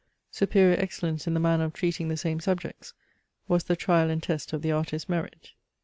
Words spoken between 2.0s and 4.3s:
the same subjects was the trial and